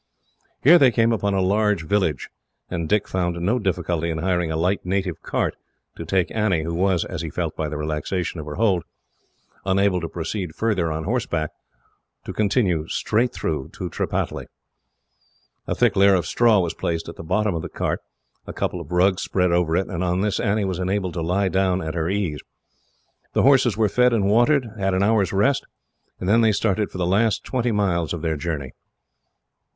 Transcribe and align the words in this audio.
Here 0.63 0.79
they 0.79 0.89
came 0.89 1.11
upon 1.13 1.35
a 1.35 1.43
large 1.43 1.85
village, 1.85 2.29
and 2.71 2.89
Dick 2.89 3.07
found 3.07 3.39
no 3.39 3.59
difficulty 3.59 4.09
in 4.09 4.17
hiring 4.17 4.51
a 4.51 4.55
light 4.55 4.83
native 4.83 5.21
cart 5.21 5.55
to 5.95 6.07
take 6.07 6.31
Annie, 6.33 6.63
who 6.63 6.73
was, 6.73 7.05
as 7.05 7.21
he 7.21 7.29
felt 7.29 7.55
by 7.55 7.69
the 7.69 7.77
relaxation 7.77 8.39
of 8.39 8.47
her 8.47 8.55
hold, 8.55 8.83
unable 9.63 10.01
to 10.01 10.09
proceed 10.09 10.55
farther 10.55 10.91
on 10.91 11.03
horseback, 11.03 11.51
or 12.27 12.33
continue 12.33 12.87
straight 12.87 13.31
through 13.31 13.69
to 13.73 13.91
Tripataly. 13.91 14.47
A 15.67 15.75
thick 15.75 15.95
layer 15.95 16.15
of 16.15 16.25
straw 16.25 16.59
was 16.59 16.73
placed 16.73 17.07
at 17.07 17.15
the 17.15 17.23
bottom 17.23 17.53
of 17.53 17.61
the 17.61 17.69
cart, 17.69 17.99
a 18.47 18.53
couple 18.53 18.81
of 18.81 18.91
rugs 18.91 19.21
spread 19.21 19.51
over 19.51 19.75
it, 19.77 19.87
and 19.87 20.03
on 20.03 20.21
this 20.21 20.39
Annie 20.39 20.65
was 20.65 20.79
enabled 20.79 21.13
to 21.13 21.21
lie 21.21 21.47
down 21.47 21.79
at 21.79 21.93
her 21.93 22.09
ease. 22.09 22.39
The 23.33 23.43
horses 23.43 23.77
were 23.77 23.87
fed 23.87 24.13
and 24.13 24.25
watered, 24.27 24.63
and 24.65 24.79
had 24.81 24.93
an 24.95 25.03
hour's 25.03 25.31
rest, 25.31 25.63
and 26.19 26.27
then 26.27 26.41
they 26.41 26.53
started 26.53 26.89
for 26.89 26.97
the 26.97 27.05
last 27.05 27.43
twenty 27.43 27.71
miles 27.71 28.13
of 28.13 28.23
their 28.23 28.35
journey. 28.35 28.71